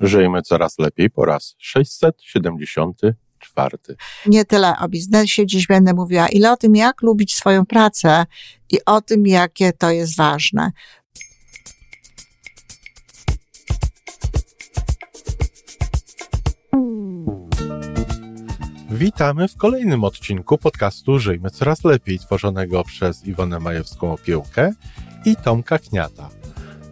Żyjmy 0.00 0.42
coraz 0.42 0.78
lepiej 0.78 1.10
po 1.10 1.24
raz 1.24 1.54
674. 1.58 3.78
Nie 4.26 4.44
tyle 4.44 4.78
o 4.78 4.88
biznesie 4.88 5.46
dziś 5.46 5.66
będę 5.66 5.94
mówiła, 5.94 6.28
ile 6.28 6.52
o 6.52 6.56
tym, 6.56 6.76
jak 6.76 7.02
lubić 7.02 7.34
swoją 7.34 7.66
pracę 7.66 8.26
i 8.70 8.78
o 8.86 9.00
tym, 9.00 9.26
jakie 9.26 9.72
to 9.72 9.90
jest 9.90 10.16
ważne. 10.16 10.72
Witamy 18.90 19.48
w 19.48 19.56
kolejnym 19.56 20.04
odcinku 20.04 20.58
podcastu 20.58 21.18
Żyjmy 21.18 21.50
Coraz 21.50 21.84
Lepiej, 21.84 22.18
tworzonego 22.18 22.84
przez 22.84 23.26
Iwonę 23.26 23.60
Majewską 23.60 24.12
Opiełkę 24.12 24.72
i 25.24 25.36
Tomka 25.36 25.78
Kniata. 25.78 26.37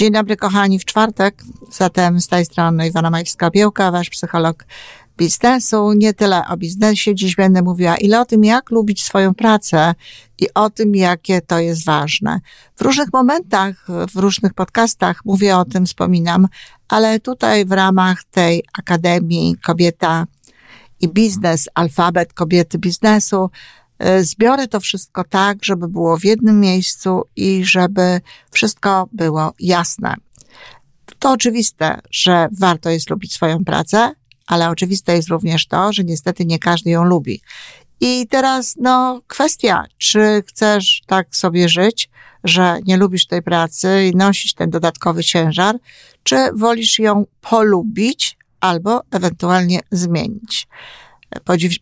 Dzień 0.00 0.12
dobry 0.12 0.36
kochani, 0.36 0.78
w 0.78 0.84
czwartek, 0.84 1.42
zatem 1.72 2.20
z 2.20 2.28
tej 2.28 2.44
strony 2.44 2.88
Iwana 2.88 3.10
Majewska-Biełka, 3.10 3.92
wasz 3.92 4.10
psycholog 4.10 4.64
biznesu. 5.18 5.92
Nie 5.92 6.14
tyle 6.14 6.42
o 6.48 6.56
biznesie 6.56 7.14
dziś 7.14 7.36
będę 7.36 7.62
mówiła, 7.62 7.96
ile 7.96 8.20
o 8.20 8.24
tym, 8.24 8.44
jak 8.44 8.70
lubić 8.70 9.02
swoją 9.02 9.34
pracę 9.34 9.94
i 10.38 10.46
o 10.54 10.70
tym, 10.70 10.94
jakie 10.94 11.40
to 11.40 11.58
jest 11.58 11.84
ważne. 11.84 12.40
W 12.76 12.80
różnych 12.80 13.12
momentach, 13.12 13.86
w 14.14 14.16
różnych 14.16 14.54
podcastach 14.54 15.24
mówię 15.24 15.56
o 15.56 15.64
tym, 15.64 15.86
wspominam, 15.86 16.48
ale 16.88 17.20
tutaj 17.20 17.64
w 17.64 17.72
ramach 17.72 18.24
tej 18.24 18.64
Akademii 18.78 19.56
Kobieta 19.62 20.26
i 21.00 21.08
Biznes, 21.08 21.68
alfabet 21.74 22.32
kobiety 22.32 22.78
biznesu, 22.78 23.50
zbiorę 24.20 24.68
to 24.68 24.80
wszystko 24.80 25.24
tak, 25.24 25.64
żeby 25.64 25.88
było 25.88 26.18
w 26.18 26.24
jednym 26.24 26.60
miejscu 26.60 27.22
i 27.36 27.64
żeby 27.64 28.20
wszystko 28.50 29.08
było 29.12 29.52
jasne. 29.60 30.14
To 31.18 31.30
oczywiste, 31.30 32.00
że 32.10 32.48
warto 32.58 32.90
jest 32.90 33.10
lubić 33.10 33.32
swoją 33.32 33.64
pracę, 33.64 34.12
ale 34.46 34.70
oczywiste 34.70 35.16
jest 35.16 35.28
również 35.28 35.66
to, 35.66 35.92
że 35.92 36.04
niestety 36.04 36.46
nie 36.46 36.58
każdy 36.58 36.90
ją 36.90 37.04
lubi. 37.04 37.40
I 38.00 38.26
teraz, 38.30 38.74
no, 38.80 39.20
kwestia, 39.26 39.84
czy 39.98 40.42
chcesz 40.46 41.02
tak 41.06 41.36
sobie 41.36 41.68
żyć, 41.68 42.10
że 42.44 42.78
nie 42.86 42.96
lubisz 42.96 43.26
tej 43.26 43.42
pracy 43.42 44.06
i 44.12 44.16
nosić 44.16 44.54
ten 44.54 44.70
dodatkowy 44.70 45.24
ciężar, 45.24 45.76
czy 46.22 46.36
wolisz 46.54 46.98
ją 46.98 47.24
polubić 47.40 48.38
albo 48.60 49.02
ewentualnie 49.10 49.80
zmienić. 49.90 50.68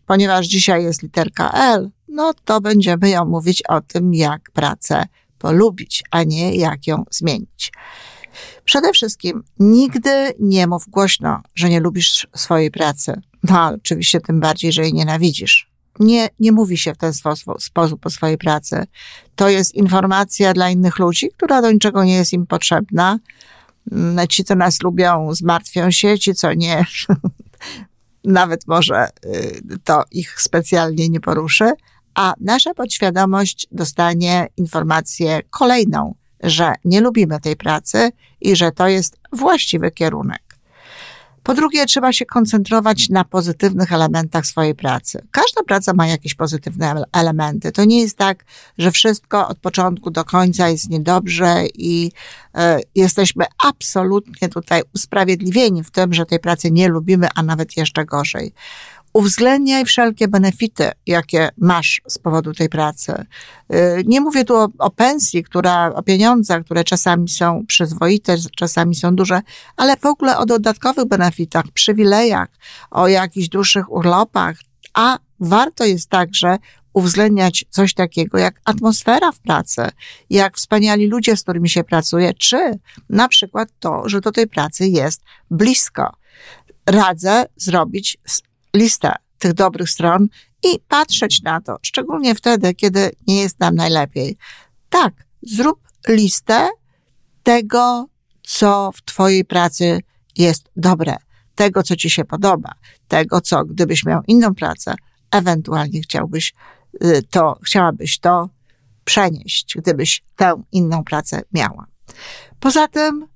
Ponieważ 0.05 0.47
dzisiaj 0.47 0.83
jest 0.83 1.03
literka 1.03 1.51
L, 1.51 1.89
no 2.09 2.33
to 2.45 2.61
będziemy 2.61 3.09
ją 3.09 3.25
mówić 3.25 3.63
o 3.69 3.81
tym, 3.81 4.13
jak 4.13 4.51
pracę 4.53 5.05
polubić, 5.39 6.03
a 6.11 6.23
nie 6.23 6.55
jak 6.55 6.87
ją 6.87 7.03
zmienić. 7.11 7.71
Przede 8.65 8.93
wszystkim 8.93 9.43
nigdy 9.59 10.33
nie 10.39 10.67
mów 10.67 10.89
głośno, 10.89 11.41
że 11.55 11.69
nie 11.69 11.79
lubisz 11.79 12.27
swojej 12.35 12.71
pracy. 12.71 13.21
No, 13.43 13.67
oczywiście 13.67 14.21
tym 14.21 14.39
bardziej, 14.39 14.71
że 14.71 14.81
jej 14.81 14.93
nienawidzisz. 14.93 15.69
Nie, 15.99 16.29
nie 16.39 16.51
mówi 16.51 16.77
się 16.77 16.93
w 16.93 16.97
ten 16.97 17.13
sposób, 17.13 17.61
sposób 17.61 18.05
o 18.05 18.09
swojej 18.09 18.37
pracy. 18.37 18.83
To 19.35 19.49
jest 19.49 19.75
informacja 19.75 20.53
dla 20.53 20.69
innych 20.69 20.99
ludzi, 20.99 21.29
która 21.37 21.61
do 21.61 21.71
niczego 21.71 22.03
nie 22.03 22.15
jest 22.15 22.33
im 22.33 22.47
potrzebna. 22.47 23.19
Mm, 23.91 24.27
ci, 24.27 24.43
co 24.43 24.55
nas 24.55 24.81
lubią, 24.81 25.33
zmartwią 25.33 25.91
się, 25.91 26.19
ci, 26.19 26.35
co 26.35 26.53
nie, 26.53 26.85
nawet 28.23 28.67
może 28.67 29.07
y, 29.25 29.61
to 29.83 30.03
ich 30.11 30.41
specjalnie 30.41 31.09
nie 31.09 31.19
poruszy, 31.19 31.71
a 32.15 32.33
nasza 32.39 32.73
podświadomość 32.73 33.67
dostanie 33.71 34.47
informację 34.57 35.41
kolejną, 35.49 36.15
że 36.43 36.73
nie 36.85 37.01
lubimy 37.01 37.39
tej 37.39 37.55
pracy 37.55 38.11
i 38.41 38.55
że 38.55 38.71
to 38.71 38.87
jest 38.87 39.17
właściwy 39.31 39.91
kierunek. 39.91 40.49
Po 41.43 41.53
drugie, 41.53 41.85
trzeba 41.85 42.13
się 42.13 42.25
koncentrować 42.25 43.09
na 43.09 43.23
pozytywnych 43.23 43.93
elementach 43.93 44.45
swojej 44.45 44.75
pracy. 44.75 45.21
Każda 45.31 45.63
praca 45.63 45.93
ma 45.93 46.07
jakieś 46.07 46.35
pozytywne 46.35 47.03
elementy. 47.11 47.71
To 47.71 47.85
nie 47.85 48.01
jest 48.01 48.17
tak, 48.17 48.45
że 48.77 48.91
wszystko 48.91 49.47
od 49.47 49.59
początku 49.59 50.11
do 50.11 50.25
końca 50.25 50.69
jest 50.69 50.89
niedobrze 50.89 51.63
i 51.73 52.11
y, 52.57 52.59
jesteśmy 52.95 53.45
absolutnie 53.65 54.49
tutaj 54.49 54.81
usprawiedliwieni 54.95 55.83
w 55.83 55.91
tym, 55.91 56.13
że 56.13 56.25
tej 56.25 56.39
pracy 56.39 56.71
nie 56.71 56.87
lubimy, 56.87 57.27
a 57.35 57.43
nawet 57.43 57.77
jeszcze 57.77 58.05
gorzej 58.05 58.53
uwzględniaj 59.19 59.85
wszelkie 59.85 60.27
benefity, 60.27 60.91
jakie 61.05 61.49
masz 61.57 62.01
z 62.07 62.17
powodu 62.17 62.53
tej 62.53 62.69
pracy. 62.69 63.13
Y, 63.73 64.03
nie 64.05 64.21
mówię 64.21 64.45
tu 64.45 64.55
o, 64.55 64.67
o, 64.79 64.89
pensji, 64.89 65.43
która, 65.43 65.93
o 65.93 66.03
pieniądzach, 66.03 66.63
które 66.63 66.83
czasami 66.83 67.29
są 67.29 67.65
przyzwoite, 67.67 68.35
czasami 68.55 68.95
są 68.95 69.15
duże, 69.15 69.41
ale 69.77 69.97
w 69.97 70.05
ogóle 70.05 70.37
o 70.37 70.45
dodatkowych 70.45 71.05
benefitach, 71.05 71.65
przywilejach, 71.73 72.47
o 72.91 73.07
jakichś 73.07 73.47
dłuższych 73.47 73.91
urlopach, 73.91 74.55
a 74.93 75.17
warto 75.39 75.85
jest 75.85 76.09
także 76.09 76.57
uwzględniać 76.93 77.65
coś 77.69 77.93
takiego 77.93 78.37
jak 78.37 78.61
atmosfera 78.65 79.31
w 79.31 79.39
pracy, 79.39 79.81
jak 80.29 80.57
wspaniali 80.57 81.07
ludzie, 81.07 81.37
z 81.37 81.43
którymi 81.43 81.69
się 81.69 81.83
pracuje, 81.83 82.33
czy 82.33 82.79
na 83.09 83.27
przykład 83.27 83.69
to, 83.79 84.09
że 84.09 84.21
do 84.21 84.31
tej 84.31 84.47
pracy 84.47 84.87
jest 84.87 85.23
blisko. 85.51 86.15
Radzę 86.85 87.45
zrobić 87.55 88.17
listę 88.75 89.15
tych 89.39 89.53
dobrych 89.53 89.89
stron 89.89 90.27
i 90.63 90.79
patrzeć 90.87 91.41
na 91.41 91.61
to, 91.61 91.77
szczególnie 91.81 92.35
wtedy, 92.35 92.73
kiedy 92.73 93.11
nie 93.27 93.41
jest 93.41 93.59
nam 93.59 93.75
najlepiej. 93.75 94.37
Tak, 94.89 95.13
zrób 95.41 95.79
listę 96.07 96.69
tego, 97.43 98.07
co 98.43 98.91
w 98.95 99.01
Twojej 99.01 99.45
pracy 99.45 99.99
jest 100.37 100.69
dobre, 100.75 101.15
tego, 101.55 101.83
co 101.83 101.95
Ci 101.95 102.09
się 102.09 102.25
podoba, 102.25 102.73
tego, 103.07 103.41
co 103.41 103.65
gdybyś 103.65 104.05
miał 104.05 104.21
inną 104.27 104.55
pracę, 104.55 104.95
ewentualnie 105.31 106.01
chciałbyś 106.01 106.53
y, 107.03 107.23
to, 107.29 107.59
chciałabyś 107.63 108.19
to 108.19 108.49
przenieść, 109.03 109.75
gdybyś 109.75 110.23
tę 110.35 110.63
inną 110.71 111.03
pracę 111.03 111.41
miała. 111.53 111.87
Poza 112.59 112.87
tym 112.87 113.27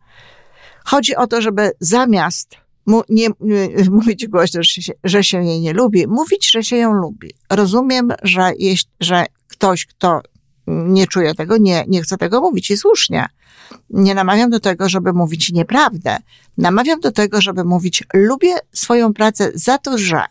chodzi 0.86 1.16
o 1.16 1.28
to, 1.28 1.42
żeby 1.42 1.72
zamiast 1.80 2.63
mu, 2.86 3.02
nie, 3.10 3.28
mówić 3.92 4.28
głośno, 4.28 4.64
że 4.64 4.82
się, 4.82 4.94
że 5.04 5.24
się 5.24 5.44
jej 5.44 5.62
nie 5.62 5.74
lubi, 5.74 6.08
mówić, 6.08 6.52
że 6.52 6.64
się 6.64 6.78
ją 6.78 6.94
lubi. 6.94 7.32
Rozumiem, 7.50 8.14
że, 8.24 8.52
jeś, 8.60 8.86
że 9.00 9.26
ktoś, 9.48 9.86
kto 9.86 10.22
nie 10.68 11.08
czuje 11.08 11.36
tego, 11.36 11.58
nie, 11.58 11.86
nie 11.88 12.02
chce 12.02 12.18
tego 12.18 12.42
mówić 12.42 12.72
i 12.72 12.78
słusznie. 12.78 13.26
Nie 13.90 14.16
namawiam 14.16 14.50
do 14.50 14.60
tego, 14.60 14.90
żeby 14.90 15.14
mówić 15.14 15.52
nieprawdę. 15.52 16.18
Namawiam 16.58 17.00
do 17.00 17.12
tego, 17.12 17.42
żeby 17.42 17.64
mówić 17.64 18.04
lubię 18.14 18.56
swoją 18.74 19.14
pracę 19.14 19.52
za 19.56 19.78
to, 19.78 19.98
że. 19.98 20.24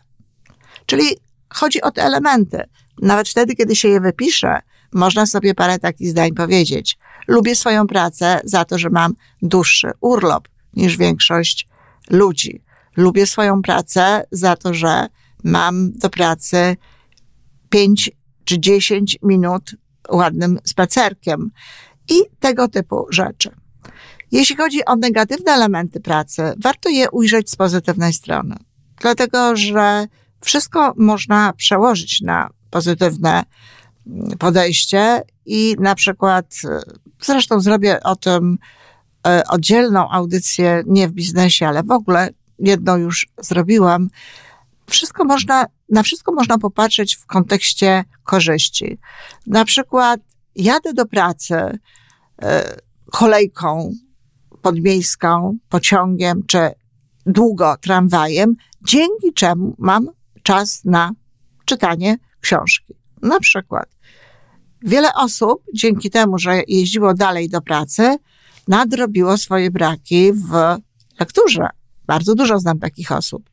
Czyli 0.85 1.05
chodzi 1.49 1.81
o 1.81 1.91
te 1.91 2.03
elementy. 2.03 2.63
Nawet 3.01 3.29
wtedy, 3.29 3.55
kiedy 3.55 3.75
się 3.75 3.87
je 3.87 4.01
wypisze, 4.01 4.59
można 4.93 5.25
sobie 5.25 5.55
parę 5.55 5.79
takich 5.79 6.09
zdań 6.09 6.33
powiedzieć. 6.33 6.97
Lubię 7.27 7.55
swoją 7.55 7.87
pracę 7.87 8.41
za 8.43 8.65
to, 8.65 8.77
że 8.77 8.89
mam 8.89 9.13
dłuższy 9.41 9.91
urlop 10.01 10.47
niż 10.73 10.97
większość 10.97 11.67
ludzi. 12.13 12.63
Lubię 12.97 13.27
swoją 13.27 13.61
pracę 13.61 14.25
za 14.31 14.55
to, 14.55 14.73
że 14.73 15.07
mam 15.43 15.91
do 15.91 16.09
pracy 16.09 16.77
5 17.69 18.11
czy 18.45 18.59
10 18.59 19.17
minut 19.23 19.75
ładnym 20.09 20.59
spacerkiem 20.63 21.51
i 22.09 22.15
tego 22.39 22.67
typu 22.67 23.05
rzeczy. 23.09 23.49
Jeśli 24.31 24.55
chodzi 24.55 24.85
o 24.85 24.95
negatywne 24.95 25.51
elementy 25.51 25.99
pracy, 25.99 26.53
warto 26.63 26.89
je 26.89 27.11
ujrzeć 27.11 27.49
z 27.49 27.55
pozytywnej 27.55 28.13
strony, 28.13 28.55
dlatego 29.01 29.55
że 29.55 30.07
wszystko 30.41 30.93
można 30.97 31.53
przełożyć 31.53 32.21
na 32.21 32.49
pozytywne 32.69 33.43
podejście 34.39 35.21
i 35.45 35.75
na 35.79 35.95
przykład, 35.95 36.55
zresztą 37.21 37.59
zrobię 37.59 38.03
o 38.03 38.15
tym 38.15 38.57
E, 38.57 38.82
oddzielną 39.49 40.09
audycję, 40.09 40.83
nie 40.87 41.07
w 41.07 41.11
biznesie, 41.11 41.67
ale 41.67 41.83
w 41.83 41.91
ogóle 41.91 42.29
jedną 42.59 42.97
już 42.97 43.27
zrobiłam. 43.41 44.09
Wszystko 44.89 45.25
można, 45.25 45.65
na 45.89 46.03
wszystko 46.03 46.31
można 46.31 46.57
popatrzeć 46.57 47.15
w 47.15 47.25
kontekście 47.25 48.03
korzyści. 48.23 48.97
Na 49.47 49.65
przykład 49.65 50.21
jadę 50.55 50.93
do 50.93 51.05
pracy 51.05 51.55
e, 52.41 52.77
kolejką 53.11 53.93
podmiejską, 54.61 55.57
pociągiem 55.69 56.43
czy 56.47 56.71
długo 57.25 57.75
tramwajem, 57.81 58.55
dzięki 58.85 59.33
czemu 59.33 59.75
mam 59.77 60.09
czas 60.43 60.85
na 60.85 61.11
czytanie 61.65 62.17
książki. 62.41 62.93
Na 63.21 63.39
przykład, 63.39 63.89
wiele 64.81 65.13
osób 65.13 65.63
dzięki 65.73 66.09
temu, 66.09 66.37
że 66.37 66.61
jeździło 66.67 67.13
dalej 67.13 67.49
do 67.49 67.61
pracy, 67.61 68.17
nadrobiło 68.67 69.37
swoje 69.37 69.71
braki 69.71 70.33
w 70.33 70.77
lekturze. 71.19 71.67
Bardzo 72.07 72.35
dużo 72.35 72.59
znam 72.59 72.79
takich 72.79 73.11
osób. 73.11 73.49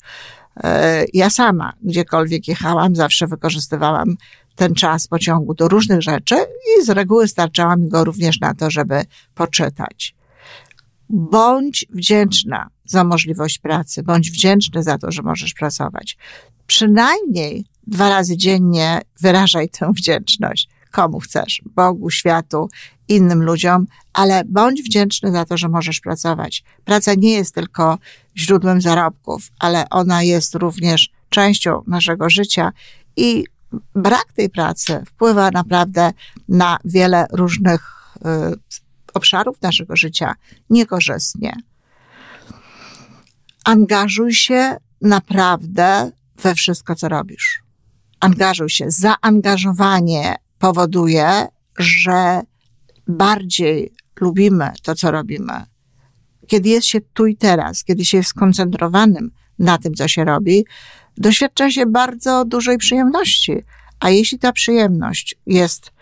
E, 0.56 1.04
ja 1.12 1.30
sama, 1.30 1.72
gdziekolwiek 1.82 2.48
jechałam, 2.48 2.96
zawsze 2.96 3.26
wykorzystywałam 3.26 4.16
ten 4.54 4.74
czas 4.74 5.06
pociągu 5.06 5.54
do 5.54 5.68
różnych 5.68 6.02
rzeczy 6.02 6.34
i 6.78 6.84
z 6.84 6.88
reguły 6.90 7.28
starczała 7.28 7.76
mi 7.76 7.88
go 7.88 8.04
również 8.04 8.40
na 8.40 8.54
to, 8.54 8.70
żeby 8.70 9.04
poczytać. 9.34 10.14
Bądź 11.08 11.86
wdzięczna 11.90 12.68
za 12.84 13.04
możliwość 13.04 13.58
pracy, 13.58 14.02
bądź 14.02 14.30
wdzięczny 14.30 14.82
za 14.82 14.98
to, 14.98 15.10
że 15.10 15.22
możesz 15.22 15.54
pracować. 15.54 16.16
Przynajmniej 16.66 17.64
dwa 17.86 18.08
razy 18.08 18.36
dziennie 18.36 19.00
wyrażaj 19.20 19.68
tę 19.68 19.92
wdzięczność. 19.96 20.68
Komu 20.90 21.20
chcesz? 21.20 21.62
Bogu, 21.74 22.10
światu, 22.10 22.68
innym 23.08 23.42
ludziom, 23.42 23.86
ale 24.12 24.42
bądź 24.44 24.82
wdzięczny 24.82 25.32
za 25.32 25.44
to, 25.44 25.56
że 25.56 25.68
możesz 25.68 26.00
pracować. 26.00 26.64
Praca 26.84 27.14
nie 27.14 27.32
jest 27.32 27.54
tylko 27.54 27.98
źródłem 28.36 28.80
zarobków, 28.80 29.50
ale 29.58 29.88
ona 29.90 30.22
jest 30.22 30.54
również 30.54 31.10
częścią 31.28 31.82
naszego 31.86 32.30
życia 32.30 32.72
i 33.16 33.44
brak 33.94 34.32
tej 34.32 34.50
pracy 34.50 35.02
wpływa 35.06 35.50
naprawdę 35.50 36.12
na 36.48 36.78
wiele 36.84 37.26
różnych 37.32 37.92
y, 38.16 38.20
obszarów 39.14 39.62
naszego 39.62 39.96
życia 39.96 40.34
niekorzystnie. 40.70 41.56
Angażuj 43.64 44.34
się 44.34 44.76
naprawdę 45.00 46.10
we 46.42 46.54
wszystko, 46.54 46.94
co 46.94 47.08
robisz. 47.08 47.62
Angażuj 48.20 48.70
się. 48.70 48.84
Zaangażowanie 48.88 50.36
powoduje, 50.60 51.46
że 51.78 52.40
bardziej 53.06 53.92
lubimy 54.20 54.72
to, 54.82 54.94
co 54.94 55.10
robimy. 55.10 55.64
Kiedy 56.46 56.68
jest 56.68 56.86
się 56.86 57.00
tu 57.00 57.26
i 57.26 57.36
teraz, 57.36 57.84
kiedy 57.84 58.04
się 58.04 58.16
jest 58.16 58.30
skoncentrowanym 58.30 59.30
na 59.58 59.78
tym, 59.78 59.94
co 59.94 60.08
się 60.08 60.24
robi, 60.24 60.64
doświadcza 61.16 61.70
się 61.70 61.86
bardzo 61.86 62.44
dużej 62.44 62.78
przyjemności. 62.78 63.62
A 64.00 64.10
jeśli 64.10 64.38
ta 64.38 64.52
przyjemność 64.52 65.34
jest 65.46 65.92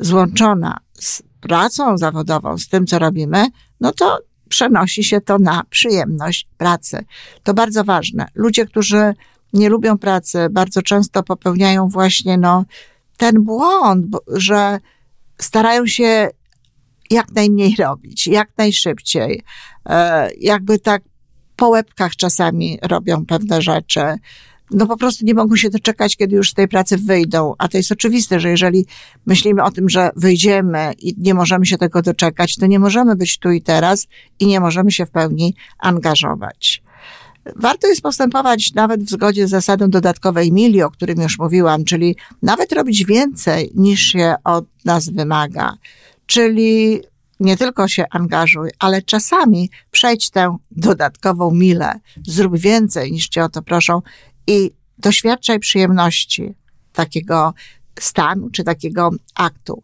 złączona 0.00 0.78
z 0.94 1.22
pracą 1.40 1.98
zawodową, 1.98 2.58
z 2.58 2.68
tym, 2.68 2.86
co 2.86 2.98
robimy, 2.98 3.46
no 3.80 3.92
to 3.92 4.18
przenosi 4.48 5.04
się 5.04 5.20
to 5.20 5.38
na 5.38 5.62
przyjemność 5.70 6.48
pracy. 6.56 7.04
To 7.42 7.54
bardzo 7.54 7.84
ważne. 7.84 8.26
Ludzie, 8.34 8.66
którzy 8.66 9.14
nie 9.52 9.68
lubią 9.68 9.98
pracy, 9.98 10.46
bardzo 10.50 10.82
często 10.82 11.22
popełniają 11.22 11.88
właśnie 11.88 12.38
no, 12.38 12.64
ten 13.18 13.44
błąd, 13.44 14.06
że 14.26 14.78
starają 15.38 15.86
się 15.86 16.28
jak 17.10 17.32
najmniej 17.32 17.76
robić, 17.78 18.26
jak 18.26 18.48
najszybciej. 18.58 19.42
E, 19.86 20.28
jakby 20.40 20.78
tak 20.78 21.02
po 21.56 21.68
łebkach 21.68 22.16
czasami 22.16 22.78
robią 22.82 23.26
pewne 23.26 23.62
rzeczy. 23.62 24.00
No 24.70 24.86
po 24.86 24.96
prostu 24.96 25.26
nie 25.26 25.34
mogą 25.34 25.56
się 25.56 25.70
doczekać, 25.70 26.16
kiedy 26.16 26.36
już 26.36 26.50
z 26.50 26.54
tej 26.54 26.68
pracy 26.68 26.96
wyjdą. 26.96 27.54
A 27.58 27.68
to 27.68 27.76
jest 27.76 27.92
oczywiste, 27.92 28.40
że 28.40 28.50
jeżeli 28.50 28.86
myślimy 29.26 29.62
o 29.62 29.70
tym, 29.70 29.88
że 29.88 30.10
wyjdziemy 30.16 30.92
i 30.98 31.14
nie 31.18 31.34
możemy 31.34 31.66
się 31.66 31.78
tego 31.78 32.02
doczekać, 32.02 32.56
to 32.56 32.66
nie 32.66 32.78
możemy 32.78 33.16
być 33.16 33.38
tu 33.38 33.50
i 33.50 33.62
teraz 33.62 34.06
i 34.40 34.46
nie 34.46 34.60
możemy 34.60 34.92
się 34.92 35.06
w 35.06 35.10
pełni 35.10 35.54
angażować. 35.78 36.82
Warto 37.56 37.86
jest 37.86 38.02
postępować 38.02 38.74
nawet 38.74 39.04
w 39.04 39.10
zgodzie 39.10 39.46
z 39.46 39.50
zasadą 39.50 39.90
dodatkowej 39.90 40.52
mili, 40.52 40.82
o 40.82 40.90
którym 40.90 41.20
już 41.20 41.38
mówiłam, 41.38 41.84
czyli 41.84 42.16
nawet 42.42 42.72
robić 42.72 43.04
więcej 43.04 43.70
niż 43.74 44.00
się 44.00 44.34
od 44.44 44.64
nas 44.84 45.08
wymaga. 45.08 45.74
Czyli 46.26 47.00
nie 47.40 47.56
tylko 47.56 47.88
się 47.88 48.04
angażuj, 48.10 48.70
ale 48.78 49.02
czasami 49.02 49.70
przejdź 49.90 50.30
tę 50.30 50.56
dodatkową 50.70 51.50
milę, 51.50 51.92
zrób 52.26 52.58
więcej 52.58 53.12
niż 53.12 53.28
cię 53.28 53.44
o 53.44 53.48
to 53.48 53.62
proszą 53.62 54.02
i 54.46 54.70
doświadczaj 54.98 55.58
przyjemności 55.58 56.54
takiego 56.92 57.54
stanu 58.00 58.50
czy 58.50 58.64
takiego 58.64 59.10
aktu. 59.34 59.82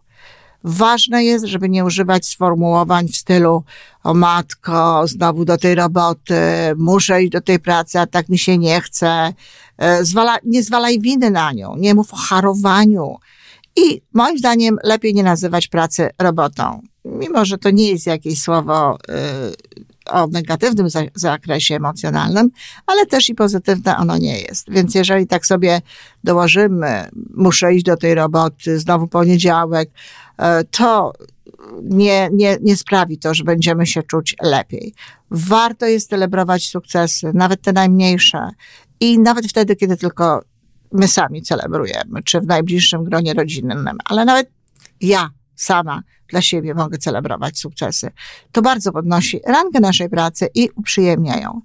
Ważne 0.64 1.24
jest, 1.24 1.44
żeby 1.44 1.68
nie 1.68 1.84
używać 1.84 2.26
sformułowań 2.26 3.08
w 3.08 3.16
stylu 3.16 3.64
o 4.02 4.14
matko, 4.14 5.06
znowu 5.06 5.44
do 5.44 5.58
tej 5.58 5.74
roboty, 5.74 6.34
muszę 6.76 7.22
iść 7.22 7.32
do 7.32 7.40
tej 7.40 7.58
pracy, 7.58 8.00
a 8.00 8.06
tak 8.06 8.28
mi 8.28 8.38
się 8.38 8.58
nie 8.58 8.80
chce. 8.80 9.32
E, 9.78 10.04
zwala, 10.04 10.36
nie 10.44 10.62
zwalaj 10.62 11.00
winy 11.00 11.30
na 11.30 11.52
nią, 11.52 11.76
nie 11.76 11.94
mów 11.94 12.14
o 12.14 12.16
harowaniu. 12.16 13.16
I 13.76 14.02
moim 14.12 14.38
zdaniem 14.38 14.78
lepiej 14.84 15.14
nie 15.14 15.22
nazywać 15.22 15.68
pracy 15.68 16.10
robotą. 16.18 16.82
Mimo, 17.04 17.44
że 17.44 17.58
to 17.58 17.70
nie 17.70 17.90
jest 17.90 18.06
jakieś 18.06 18.40
słowo 18.40 18.98
y, 19.10 19.74
o 20.06 20.26
negatywnym 20.26 20.86
zakresie 21.14 21.76
emocjonalnym, 21.76 22.50
ale 22.86 23.06
też 23.06 23.28
i 23.28 23.34
pozytywne 23.34 23.96
ono 23.96 24.18
nie 24.18 24.40
jest. 24.40 24.70
Więc 24.70 24.94
jeżeli 24.94 25.26
tak 25.26 25.46
sobie 25.46 25.82
dołożymy, 26.24 27.08
muszę 27.34 27.74
iść 27.74 27.84
do 27.84 27.96
tej 27.96 28.14
roboty, 28.14 28.78
znowu 28.78 29.08
poniedziałek, 29.08 29.90
e, 29.90 30.23
to 30.70 31.12
nie, 31.82 32.28
nie, 32.32 32.58
nie 32.62 32.76
sprawi 32.76 33.18
to, 33.18 33.34
że 33.34 33.44
będziemy 33.44 33.86
się 33.86 34.02
czuć 34.02 34.36
lepiej. 34.42 34.94
Warto 35.30 35.86
jest 35.86 36.10
celebrować 36.10 36.68
sukcesy, 36.68 37.30
nawet 37.34 37.62
te 37.62 37.72
najmniejsze. 37.72 38.48
I 39.00 39.18
nawet 39.18 39.46
wtedy, 39.46 39.76
kiedy 39.76 39.96
tylko 39.96 40.44
my 40.92 41.08
sami 41.08 41.42
celebrujemy, 41.42 42.22
czy 42.24 42.40
w 42.40 42.46
najbliższym 42.46 43.04
gronie 43.04 43.34
rodzinnym, 43.34 43.88
ale 44.04 44.24
nawet 44.24 44.50
ja 45.00 45.30
sama 45.54 46.02
dla 46.34 46.42
siebie 46.42 46.74
mogę 46.74 46.98
celebrować 46.98 47.58
sukcesy. 47.58 48.10
To 48.52 48.62
bardzo 48.62 48.92
podnosi 48.92 49.40
rangę 49.46 49.80
naszej 49.80 50.08
pracy 50.08 50.48
i 50.54 50.68
uprzyjemnia 50.76 51.36
ją. 51.40 51.60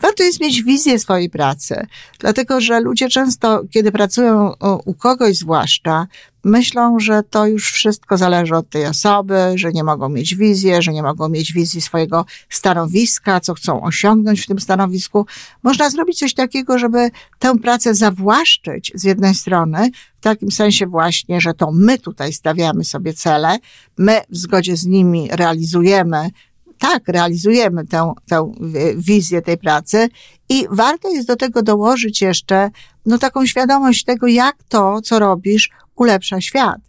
Warto 0.00 0.22
jest 0.22 0.40
mieć 0.40 0.62
wizję 0.62 0.98
swojej 0.98 1.30
pracy, 1.30 1.86
dlatego 2.18 2.60
że 2.60 2.80
ludzie 2.80 3.08
często, 3.08 3.62
kiedy 3.70 3.92
pracują 3.92 4.52
u 4.84 4.94
kogoś 4.94 5.36
zwłaszcza, 5.36 6.06
myślą, 6.44 6.98
że 6.98 7.22
to 7.30 7.46
już 7.46 7.72
wszystko 7.72 8.16
zależy 8.16 8.56
od 8.56 8.70
tej 8.70 8.86
osoby, 8.86 9.52
że 9.54 9.72
nie 9.72 9.84
mogą 9.84 10.08
mieć 10.08 10.34
wizji, 10.34 10.72
że 10.78 10.92
nie 10.92 11.02
mogą 11.02 11.28
mieć 11.28 11.52
wizji 11.52 11.80
swojego 11.80 12.24
stanowiska, 12.48 13.40
co 13.40 13.54
chcą 13.54 13.82
osiągnąć 13.82 14.40
w 14.40 14.46
tym 14.46 14.60
stanowisku. 14.60 15.26
Można 15.62 15.90
zrobić 15.90 16.18
coś 16.18 16.34
takiego, 16.34 16.78
żeby 16.78 17.10
tę 17.38 17.58
pracę 17.58 17.94
zawłaszczyć 17.94 18.92
z 18.94 19.04
jednej 19.04 19.34
strony, 19.34 19.90
w 20.20 20.22
takim 20.22 20.50
sensie 20.50 20.86
właśnie, 20.86 21.40
że 21.40 21.54
to 21.54 21.72
my 21.72 21.98
tutaj 21.98 22.32
stawiamy 22.32 22.84
sobie 22.84 23.12
cele, 23.14 23.58
my 23.98 24.11
w 24.30 24.36
zgodzie 24.36 24.76
z 24.76 24.86
nimi 24.86 25.28
realizujemy 25.30 26.30
tak, 26.82 27.08
realizujemy 27.08 27.86
tę, 27.86 28.12
tę 28.28 28.52
wizję 28.96 29.42
tej 29.42 29.58
pracy 29.58 30.08
i 30.48 30.66
warto 30.70 31.08
jest 31.08 31.28
do 31.28 31.36
tego 31.36 31.62
dołożyć 31.62 32.22
jeszcze 32.22 32.70
no, 33.06 33.18
taką 33.18 33.46
świadomość 33.46 34.04
tego, 34.04 34.26
jak 34.26 34.56
to, 34.68 35.00
co 35.02 35.18
robisz, 35.18 35.70
ulepsza 35.96 36.40
świat. 36.40 36.80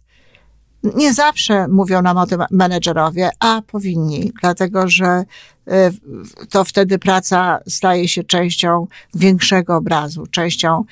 Nie 0.96 1.14
zawsze 1.14 1.68
mówią 1.68 2.02
nam 2.02 2.16
o 2.16 2.26
tym 2.26 2.44
menedżerowie, 2.50 3.30
a 3.40 3.62
powinni, 3.62 4.32
dlatego 4.40 4.88
że 4.88 5.24
y, 5.68 6.46
to 6.50 6.64
wtedy 6.64 6.98
praca 6.98 7.58
staje 7.68 8.08
się 8.08 8.24
częścią 8.24 8.86
większego 9.14 9.76
obrazu, 9.76 10.26
częścią 10.26 10.84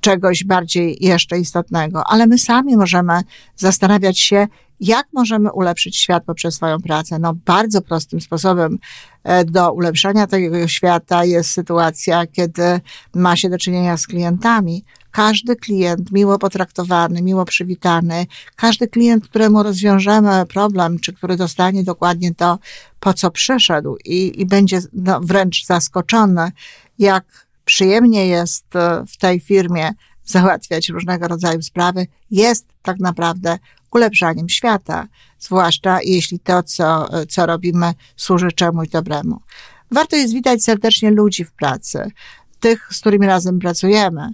czegoś 0.00 0.44
bardziej 0.44 0.96
jeszcze 1.00 1.38
istotnego, 1.38 2.04
ale 2.06 2.26
my 2.26 2.38
sami 2.38 2.76
możemy 2.76 3.12
zastanawiać 3.56 4.20
się, 4.20 4.46
jak 4.82 5.06
możemy 5.12 5.52
ulepszyć 5.52 5.96
świat 5.96 6.24
poprzez 6.24 6.54
swoją 6.54 6.80
pracę. 6.80 7.18
No, 7.18 7.34
bardzo 7.34 7.82
prostym 7.82 8.20
sposobem 8.20 8.78
e, 9.24 9.44
do 9.44 9.72
ulepszania 9.72 10.26
tego 10.26 10.68
świata 10.68 11.24
jest 11.24 11.50
sytuacja, 11.50 12.26
kiedy 12.26 12.80
ma 13.14 13.36
się 13.36 13.50
do 13.50 13.58
czynienia 13.58 13.96
z 13.96 14.06
klientami. 14.06 14.84
Każdy 15.10 15.56
klient 15.56 16.12
miło 16.12 16.38
potraktowany, 16.38 17.22
miło 17.22 17.44
przywitany, 17.44 18.26
każdy 18.56 18.88
klient, 18.88 19.28
któremu 19.28 19.62
rozwiążemy 19.62 20.46
problem, 20.46 20.98
czy 20.98 21.12
który 21.12 21.36
dostanie 21.36 21.84
dokładnie 21.84 22.34
to, 22.34 22.58
po 23.00 23.14
co 23.14 23.30
przyszedł 23.30 23.96
i, 24.04 24.40
i 24.40 24.46
będzie 24.46 24.80
no, 24.92 25.20
wręcz 25.20 25.66
zaskoczony, 25.66 26.52
jak 26.98 27.46
przyjemnie 27.64 28.26
jest 28.26 28.76
e, 28.76 29.04
w 29.08 29.16
tej 29.16 29.40
firmie 29.40 29.90
załatwiać 30.24 30.88
różnego 30.88 31.28
rodzaju 31.28 31.62
sprawy, 31.62 32.06
jest 32.30 32.66
tak 32.82 32.98
naprawdę 32.98 33.58
ulepszaniem 33.92 34.48
świata, 34.48 35.06
zwłaszcza 35.38 35.98
jeśli 36.02 36.38
to, 36.38 36.62
co, 36.62 37.08
co 37.28 37.46
robimy, 37.46 37.92
służy 38.16 38.52
czemuś 38.52 38.88
dobremu. 38.88 39.40
Warto 39.90 40.16
jest 40.16 40.34
witać 40.34 40.64
serdecznie 40.64 41.10
ludzi 41.10 41.44
w 41.44 41.52
pracy, 41.52 42.10
tych, 42.60 42.88
z 42.90 43.00
którymi 43.00 43.26
razem 43.26 43.58
pracujemy, 43.58 44.28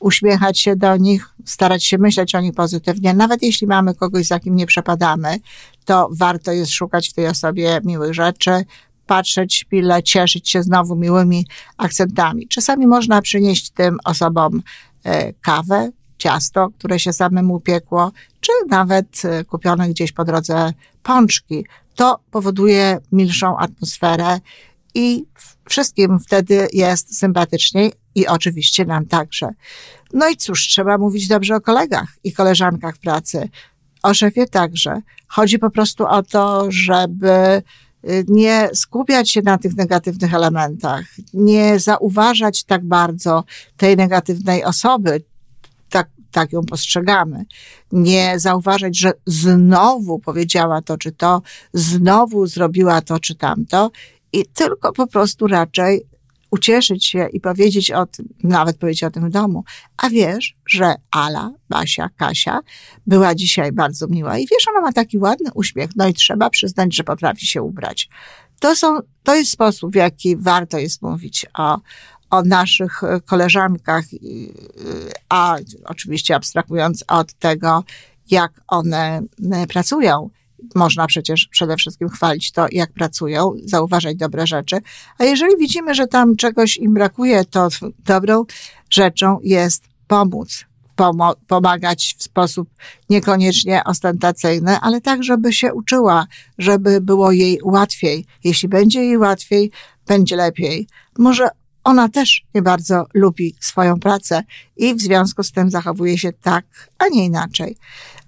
uśmiechać 0.00 0.60
się 0.60 0.76
do 0.76 0.96
nich, 0.96 1.28
starać 1.44 1.84
się 1.84 1.98
myśleć 1.98 2.34
o 2.34 2.40
nich 2.40 2.54
pozytywnie. 2.54 3.14
Nawet 3.14 3.42
jeśli 3.42 3.66
mamy 3.66 3.94
kogoś, 3.94 4.26
za 4.26 4.40
kim 4.40 4.56
nie 4.56 4.66
przepadamy, 4.66 5.36
to 5.84 6.08
warto 6.12 6.52
jest 6.52 6.72
szukać 6.72 7.08
w 7.08 7.12
tej 7.12 7.26
osobie 7.26 7.80
miłych 7.84 8.14
rzeczy, 8.14 8.64
patrzeć 9.06 9.64
chwilę, 9.66 10.02
cieszyć 10.02 10.50
się 10.50 10.62
znowu 10.62 10.96
miłymi 10.96 11.46
akcentami. 11.76 12.48
Czasami 12.48 12.86
można 12.86 13.22
przynieść 13.22 13.70
tym 13.70 13.98
osobom 14.04 14.62
e, 15.04 15.32
kawę, 15.32 15.90
ciasto, 16.22 16.70
które 16.78 16.98
się 16.98 17.12
samemu 17.12 17.60
piekło, 17.60 18.12
czy 18.40 18.52
nawet 18.68 19.22
y, 19.24 19.44
kupione 19.44 19.88
gdzieś 19.88 20.12
po 20.12 20.24
drodze 20.24 20.72
pączki. 21.02 21.66
To 21.94 22.18
powoduje 22.30 22.98
milszą 23.12 23.58
atmosferę 23.58 24.38
i 24.94 25.24
wszystkim 25.68 26.18
wtedy 26.18 26.68
jest 26.72 27.18
sympatyczniej 27.18 27.92
i 28.14 28.26
oczywiście 28.26 28.84
nam 28.84 29.06
także. 29.06 29.48
No 30.12 30.28
i 30.28 30.36
cóż, 30.36 30.68
trzeba 30.68 30.98
mówić 30.98 31.28
dobrze 31.28 31.56
o 31.56 31.60
kolegach 31.60 32.08
i 32.24 32.32
koleżankach 32.32 32.98
pracy, 32.98 33.48
o 34.02 34.14
szefie 34.14 34.46
także. 34.46 35.00
Chodzi 35.28 35.58
po 35.58 35.70
prostu 35.70 36.06
o 36.06 36.22
to, 36.22 36.66
żeby 36.68 37.62
y, 38.08 38.24
nie 38.28 38.70
skupiać 38.74 39.30
się 39.30 39.42
na 39.42 39.58
tych 39.58 39.76
negatywnych 39.76 40.34
elementach, 40.34 41.04
nie 41.34 41.78
zauważać 41.78 42.64
tak 42.64 42.84
bardzo 42.84 43.44
tej 43.76 43.96
negatywnej 43.96 44.64
osoby, 44.64 45.24
tak, 46.32 46.52
ją 46.52 46.62
postrzegamy. 46.62 47.44
Nie 47.92 48.38
zauważać, 48.38 48.98
że 48.98 49.12
znowu 49.26 50.18
powiedziała 50.18 50.82
to 50.82 50.98
czy 50.98 51.12
to, 51.12 51.42
znowu 51.72 52.46
zrobiła 52.46 53.00
to 53.00 53.18
czy 53.18 53.34
tamto 53.34 53.90
i 54.32 54.46
tylko 54.46 54.92
po 54.92 55.06
prostu 55.06 55.46
raczej 55.46 56.06
ucieszyć 56.52 57.06
się 57.06 57.28
i 57.32 57.40
powiedzieć 57.40 57.90
o 57.90 58.06
tym, 58.06 58.28
nawet 58.42 58.76
powiedzieć 58.76 59.04
o 59.04 59.10
tym 59.10 59.28
w 59.28 59.30
domu. 59.30 59.64
A 59.96 60.10
wiesz, 60.10 60.56
że 60.66 60.94
Ala, 61.10 61.50
Basia, 61.68 62.08
Kasia 62.16 62.60
była 63.06 63.34
dzisiaj 63.34 63.72
bardzo 63.72 64.06
miła 64.06 64.38
i 64.38 64.46
wiesz, 64.46 64.68
ona 64.68 64.80
ma 64.80 64.92
taki 64.92 65.18
ładny 65.18 65.50
uśmiech, 65.54 65.90
no 65.96 66.08
i 66.08 66.14
trzeba 66.14 66.50
przyznać, 66.50 66.96
że 66.96 67.04
potrafi 67.04 67.46
się 67.46 67.62
ubrać. 67.62 68.08
To 68.60 68.76
są, 68.76 68.98
to 69.22 69.34
jest 69.34 69.50
sposób, 69.50 69.92
w 69.92 69.94
jaki 69.94 70.36
warto 70.36 70.78
jest 70.78 71.02
mówić 71.02 71.46
o, 71.58 71.80
o 72.32 72.42
naszych 72.42 73.00
koleżankach, 73.26 74.04
a 75.28 75.56
oczywiście 75.84 76.36
abstrahując 76.36 77.04
od 77.08 77.32
tego, 77.34 77.84
jak 78.30 78.52
one 78.68 79.22
pracują 79.68 80.30
można 80.74 81.06
przecież 81.06 81.48
przede 81.50 81.76
wszystkim 81.76 82.08
chwalić 82.08 82.52
to, 82.52 82.66
jak 82.72 82.92
pracują, 82.92 83.52
zauważać 83.64 84.16
dobre 84.16 84.46
rzeczy. 84.46 84.76
A 85.18 85.24
jeżeli 85.24 85.56
widzimy, 85.58 85.94
że 85.94 86.06
tam 86.06 86.36
czegoś 86.36 86.76
im 86.76 86.94
brakuje, 86.94 87.44
to 87.44 87.68
dobrą 87.98 88.44
rzeczą 88.90 89.38
jest 89.42 89.84
pomóc. 90.06 90.64
Pomagać 91.46 92.14
w 92.18 92.22
sposób 92.22 92.68
niekoniecznie 93.10 93.84
ostentacyjny, 93.84 94.80
ale 94.80 95.00
tak, 95.00 95.22
żeby 95.22 95.52
się 95.52 95.74
uczyła, 95.74 96.26
żeby 96.58 97.00
było 97.00 97.32
jej 97.32 97.60
łatwiej. 97.64 98.26
Jeśli 98.44 98.68
będzie 98.68 99.04
jej 99.04 99.18
łatwiej, 99.18 99.70
będzie 100.06 100.36
lepiej. 100.36 100.86
Może 101.18 101.48
ona 101.84 102.08
też 102.08 102.44
nie 102.54 102.62
bardzo 102.62 103.06
lubi 103.14 103.54
swoją 103.60 104.00
pracę 104.00 104.42
i 104.76 104.94
w 104.94 105.00
związku 105.00 105.42
z 105.42 105.52
tym 105.52 105.70
zachowuje 105.70 106.18
się 106.18 106.32
tak, 106.32 106.64
a 106.98 107.08
nie 107.08 107.24
inaczej. 107.24 107.76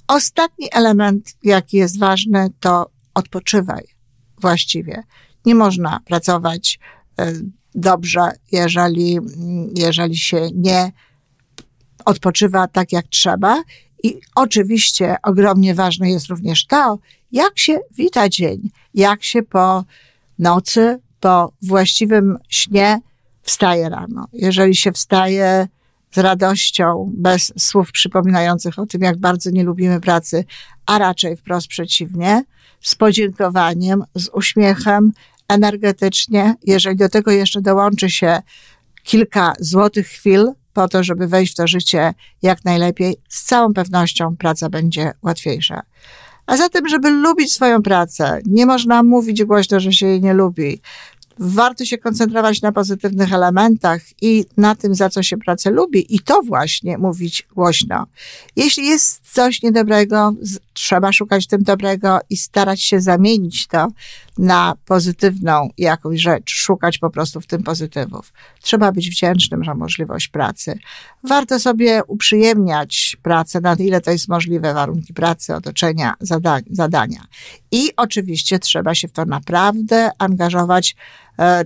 Ostatni 0.09 0.69
element, 0.73 1.37
jaki 1.43 1.77
jest 1.77 1.99
ważny, 1.99 2.49
to 2.61 2.91
odpoczywaj 3.15 3.85
właściwie. 4.41 5.03
Nie 5.47 5.55
można 5.55 6.01
pracować 6.05 6.79
e, 7.19 7.33
dobrze, 7.75 8.21
jeżeli, 8.53 9.19
jeżeli 9.77 10.17
się 10.17 10.49
nie 10.55 10.93
odpoczywa 12.05 12.69
tak, 12.69 12.93
jak 12.93 13.07
trzeba. 13.07 13.63
I 14.03 14.21
oczywiście 14.35 15.17
ogromnie 15.23 15.75
ważne 15.75 16.11
jest 16.11 16.27
również 16.27 16.67
to, 16.67 16.99
jak 17.33 17.59
się 17.59 17.79
wita 17.97 18.29
dzień, 18.29 18.71
jak 18.95 19.25
się 19.25 19.43
po 19.43 19.85
nocy, 20.39 21.01
po 21.21 21.53
właściwym 21.63 22.39
śnie 22.49 23.01
wstaje 23.45 23.89
rano. 23.89 24.27
Jeżeli 24.33 24.77
się 24.77 24.93
wstaje 24.93 25.69
z 26.15 26.19
radością, 26.19 27.13
bez 27.15 27.53
słów 27.59 27.93
przypominających 27.93 28.79
o 28.79 28.87
tym, 28.87 29.03
jak 29.03 29.19
bardzo 29.19 29.51
nie 29.51 29.65
lubimy 29.65 30.01
pracy, 30.01 30.45
a 30.87 30.99
raczej 30.99 31.37
wprost 31.37 31.67
przeciwnie, 31.67 32.45
z 32.81 32.95
podziękowaniem, 32.95 34.05
z 34.15 34.29
uśmiechem, 34.29 35.13
energetycznie. 35.49 36.55
Jeżeli 36.63 36.97
do 36.97 37.09
tego 37.09 37.31
jeszcze 37.31 37.61
dołączy 37.61 38.11
się 38.11 38.43
kilka 39.03 39.53
złotych 39.61 40.07
chwil 40.07 40.53
po 40.73 40.89
to, 40.89 41.05
żeby 41.05 41.29
wejść 41.29 41.53
w 41.53 41.57
to 41.57 41.67
życie 41.67 42.15
jak 42.43 42.65
najlepiej, 42.65 43.17
z 43.29 43.45
całą 43.45 43.75
pewnością 43.75 44.37
praca 44.37 44.71
będzie 44.71 45.13
łatwiejsza. 45.23 45.83
A 46.47 46.57
zatem, 46.57 46.89
żeby 46.89 47.11
lubić 47.11 47.53
swoją 47.53 47.83
pracę, 47.83 48.41
nie 48.47 48.67
można 48.67 49.03
mówić 49.03 49.45
głośno, 49.45 49.81
że 49.81 49.93
się 49.93 50.07
jej 50.07 50.21
nie 50.21 50.35
lubi 50.35 50.81
warto 51.39 51.85
się 51.85 51.99
koncentrować 51.99 52.63
na 52.63 52.73
pozytywnych 52.73 53.33
elementach 53.33 54.01
i 54.23 54.45
na 54.57 54.75
tym, 54.75 54.95
za 54.95 55.09
co 55.09 55.23
się 55.23 55.37
pracę 55.37 55.71
lubi, 55.71 56.15
i 56.15 56.21
to 56.21 56.43
właśnie 56.43 56.99
mówić 56.99 57.47
głośno. 57.55 58.07
Jeśli 58.57 58.87
jest 58.87 59.33
coś 59.33 59.63
niedobrego, 59.63 60.33
trzeba 60.73 61.13
szukać 61.13 61.47
tym 61.47 61.63
dobrego 61.63 62.19
i 62.31 62.37
starać 62.37 62.83
się 62.83 63.01
zamienić 63.01 63.67
to 63.67 63.89
na 64.39 64.75
pozytywną 64.87 65.69
jakąś 65.79 66.21
rzecz, 66.21 66.51
szukać 66.51 66.99
po 66.99 67.11
prostu 67.11 67.41
w 67.41 67.47
tym 67.47 67.63
pozytywów. 67.63 68.33
Trzeba 68.61 68.93
być 68.93 69.11
wdzięcznym 69.11 69.65
za 69.65 69.75
możliwość 69.75 70.29
pracy. 70.29 70.79
Warto 71.25 71.61
sobie 71.61 72.03
uprzyjemniać 72.07 73.17
pracę, 73.23 73.61
na 73.61 73.75
ile 73.75 74.01
to 74.01 74.11
jest 74.11 74.29
możliwe, 74.29 74.75
warunki 74.75 75.15
pracy, 75.15 75.55
otoczenia, 75.55 76.15
zadania. 76.71 77.25
I 77.71 77.91
oczywiście 77.97 78.59
trzeba 78.59 78.95
się 78.95 79.09
w 79.09 79.13
to 79.13 79.25
naprawdę 79.25 80.11
angażować, 80.19 80.97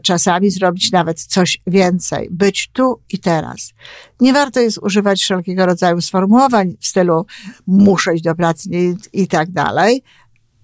czasami 0.03 0.51
zrobić 0.51 0.93
nawet 0.93 1.23
coś 1.23 1.59
więcej, 1.67 2.29
być 2.31 2.71
tu 2.73 3.01
i 3.11 3.19
teraz. 3.19 3.73
Nie 4.21 4.33
warto 4.33 4.61
jest 4.61 4.79
używać 4.79 5.21
wszelkiego 5.21 5.67
rodzaju 5.67 6.01
sformułowań 6.01 6.77
w 6.81 6.87
stylu 6.87 7.27
muszę 7.67 8.15
iść 8.15 8.25
do 8.25 8.35
pracy 8.35 8.69
i 9.13 9.29
tak 9.29 9.51
dalej. 9.51 10.03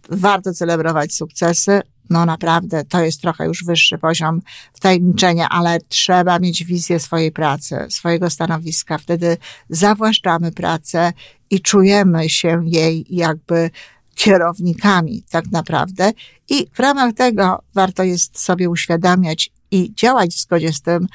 Warto 0.08 0.52
celebrować 0.52 1.14
sukcesy, 1.14 1.80
no 2.10 2.26
naprawdę 2.26 2.84
to 2.84 3.00
jest 3.00 3.20
trochę 3.20 3.46
już 3.46 3.64
wyższy 3.64 3.98
poziom 3.98 4.42
wtajemniczenia, 4.72 5.48
ale 5.48 5.78
trzeba 5.88 6.38
mieć 6.38 6.64
wizję 6.64 7.00
swojej 7.00 7.32
pracy, 7.32 7.86
swojego 7.88 8.30
stanowiska. 8.30 8.98
Wtedy 8.98 9.36
zawłaszczamy 9.68 10.52
pracę 10.52 11.12
i 11.50 11.60
czujemy 11.60 12.28
się 12.28 12.62
jej 12.64 13.06
jakby 13.10 13.70
kierownikami 14.14 15.22
tak 15.30 15.44
naprawdę. 15.52 16.12
I 16.48 16.66
w 16.72 16.78
ramach 16.78 17.14
tego 17.14 17.62
warto 17.74 18.02
jest 18.02 18.38
sobie 18.38 18.70
uświadamiać 18.70 19.50
i 19.70 19.94
działać 19.94 20.30
w 20.34 20.40
zgodzie 20.40 20.72
z 20.72 20.82
tym, 20.82 21.06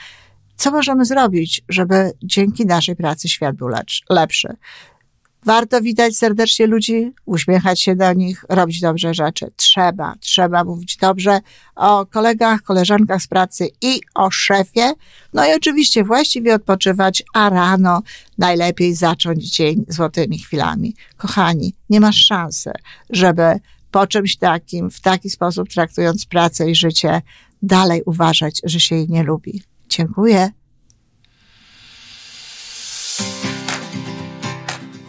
co 0.55 0.71
możemy 0.71 1.05
zrobić, 1.05 1.61
żeby 1.69 2.11
dzięki 2.23 2.65
naszej 2.65 2.95
pracy 2.95 3.29
świat 3.29 3.55
był 3.55 3.69
lepszy. 4.09 4.55
Warto 5.45 5.81
witać 5.81 6.17
serdecznie 6.17 6.67
ludzi, 6.67 7.11
uśmiechać 7.25 7.81
się 7.81 7.95
do 7.95 8.13
nich, 8.13 8.45
robić 8.49 8.81
dobrze 8.81 9.13
rzeczy. 9.13 9.51
Trzeba, 9.55 10.15
trzeba 10.19 10.63
mówić 10.63 10.97
dobrze 10.97 11.39
o 11.75 12.05
kolegach, 12.05 12.61
koleżankach 12.61 13.21
z 13.21 13.27
pracy 13.27 13.69
i 13.81 14.01
o 14.15 14.31
szefie. 14.31 14.93
No 15.33 15.45
i 15.45 15.53
oczywiście 15.53 16.03
właściwie 16.03 16.55
odpoczywać, 16.55 17.23
a 17.33 17.49
rano 17.49 18.01
najlepiej 18.37 18.95
zacząć 18.95 19.55
dzień 19.55 19.85
złotymi 19.87 20.39
chwilami. 20.39 20.95
Kochani, 21.17 21.73
nie 21.89 21.99
masz 21.99 22.25
szansy, 22.25 22.71
żeby 23.09 23.59
po 23.91 24.07
czymś 24.07 24.37
takim, 24.37 24.91
w 24.91 25.01
taki 25.01 25.29
sposób 25.29 25.69
traktując 25.69 26.25
pracę 26.25 26.69
i 26.69 26.75
życie, 26.75 27.21
dalej 27.61 28.01
uważać, 28.05 28.61
że 28.63 28.79
się 28.79 28.95
jej 28.95 29.09
nie 29.09 29.23
lubi. 29.23 29.63
Dziękuję. 29.89 30.49